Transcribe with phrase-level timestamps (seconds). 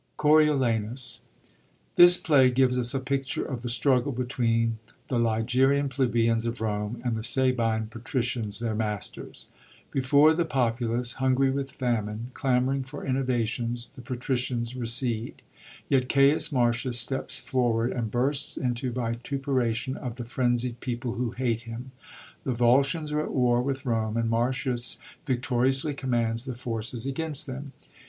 [0.17, 1.21] COBIOLAXUS.—
[1.95, 6.99] This play gives us a picture of the struggle between the ligurian plebeians of Rome
[7.05, 9.45] and the Sabine patricians, their masters.
[9.91, 15.43] Before the popu lace, hungry with famine, clamoring for innovations, the patricians recede.
[15.91, 21.29] Tet Caius Marcius steps for ward and bursts into vituperation of the frenzied people who
[21.29, 21.91] hate him.
[22.43, 24.97] The Volscians are at war with Rome, and Marcius
[25.27, 27.73] victoriously commands the forces against them.